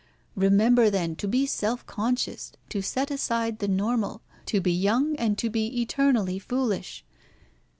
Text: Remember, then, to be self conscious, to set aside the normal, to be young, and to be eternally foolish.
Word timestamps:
Remember, 0.35 0.89
then, 0.89 1.15
to 1.17 1.27
be 1.27 1.45
self 1.45 1.85
conscious, 1.85 2.53
to 2.69 2.81
set 2.81 3.11
aside 3.11 3.59
the 3.59 3.67
normal, 3.67 4.23
to 4.47 4.59
be 4.59 4.71
young, 4.73 5.15
and 5.17 5.37
to 5.37 5.47
be 5.47 5.79
eternally 5.79 6.39
foolish. 6.39 7.05